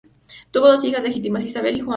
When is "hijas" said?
0.83-1.01